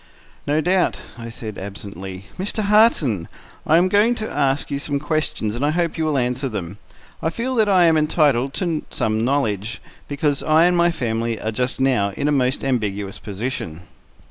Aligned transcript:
"No 0.47 0.61
doubt," 0.61 0.99
I 1.15 1.29
said 1.29 1.59
absently. 1.59 2.25
"Mr. 2.39 2.63
Harton, 2.63 3.27
I 3.67 3.77
am 3.77 3.87
going 3.87 4.15
to 4.15 4.27
ask 4.31 4.71
you 4.71 4.79
some 4.79 4.97
questions, 4.97 5.53
and 5.53 5.63
I 5.63 5.69
hope 5.69 5.95
you 5.95 6.05
will 6.05 6.17
answer 6.17 6.49
them. 6.49 6.79
I 7.21 7.29
feel 7.29 7.53
that 7.53 7.69
I 7.69 7.83
am 7.83 7.97
entitled 7.97 8.55
to 8.55 8.83
some 8.89 9.23
knowledge, 9.23 9.79
because 10.07 10.41
I 10.41 10.65
and 10.65 10.75
my 10.75 10.89
family 10.89 11.39
are 11.39 11.51
just 11.51 11.79
now 11.79 12.13
in 12.17 12.27
a 12.27 12.31
most 12.31 12.63
ambiguous 12.63 13.19
position." 13.19 13.81